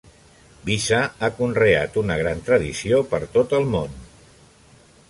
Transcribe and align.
Visa 0.69 1.01
ha 1.19 1.29
conreat 1.41 2.01
una 2.03 2.17
gran 2.23 2.43
tradició 2.49 3.05
per 3.13 3.21
tot 3.39 3.55
el 3.61 3.71
món. 3.77 3.97